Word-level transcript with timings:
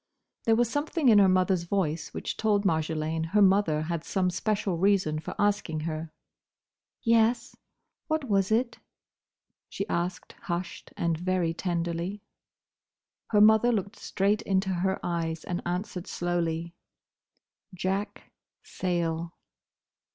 There 0.45 0.55
was 0.55 0.67
something 0.67 1.09
in 1.09 1.19
her 1.19 1.29
mother's 1.29 1.65
voice 1.65 2.11
which 2.11 2.35
told 2.35 2.65
Marjolaine 2.65 3.23
her 3.33 3.41
mother 3.43 3.83
had 3.83 4.03
some 4.03 4.31
special 4.31 4.79
reason 4.79 5.19
for 5.19 5.35
asking 5.37 5.81
her. 5.81 6.11
"Yes; 7.03 7.55
what 8.07 8.23
was 8.27 8.51
it?" 8.51 8.79
she 9.69 9.87
asked, 9.87 10.33
hushed, 10.41 10.91
and 10.97 11.19
very 11.19 11.53
tenderly. 11.53 12.23
Her 13.27 13.41
mother 13.41 13.71
looked 13.71 13.95
straight 13.95 14.41
into 14.41 14.69
her 14.69 14.99
eyes 15.05 15.43
and 15.43 15.61
answered 15.67 16.07
slowly, 16.07 16.73
"Jack—Sayle." 17.75 19.33